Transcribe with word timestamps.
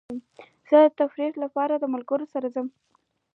زه 0.69 0.77
د 0.83 0.87
تفریح 0.99 1.33
لپاره 1.43 1.73
د 1.77 1.85
ملګرو 1.93 2.25
سره 2.33 2.47
ځم. 2.55 2.67